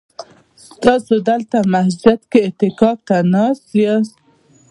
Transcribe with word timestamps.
تاسي 0.83 1.17
دلته 1.27 1.57
مسجد 1.73 2.19
کي 2.31 2.39
اعتکاف 2.45 2.97
ته 3.07 3.17
ناست 3.33 3.67
ياست؟ 3.83 4.15